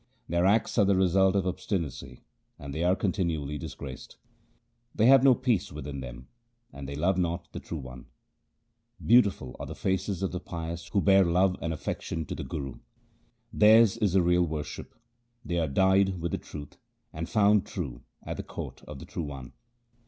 [0.27, 2.23] Their acts are the result of obstinacy,
[2.57, 4.17] and they are con tinually disgraced.
[4.95, 6.27] They have no peace within them,
[6.73, 8.07] and they love not the True One.
[9.05, 12.79] Beautiful are the faces of the pious who bear love and affection to the Guru.
[13.53, 14.95] Theirs is the real worship;
[15.45, 16.79] they are dyed with the truth,
[17.13, 19.53] and found true at the court of the True One.